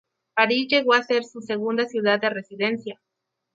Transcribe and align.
París 0.35 0.67
llegó 0.67 0.95
a 0.95 1.03
ser 1.03 1.23
su 1.25 1.41
segunda 1.41 1.85
ciudad 1.85 2.19
de 2.19 2.31
residencia. 2.31 2.99